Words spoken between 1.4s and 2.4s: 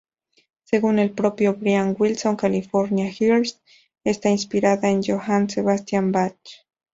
Brian Wilson